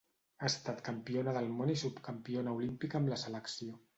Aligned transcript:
Ha 0.37 0.45
estat 0.51 0.79
campiona 0.87 1.35
del 1.35 1.51
món 1.59 1.73
i 1.75 1.77
subcampiona 1.83 2.57
olímpica 2.61 3.01
amb 3.01 3.15
la 3.15 3.21
selecció. 3.29 3.79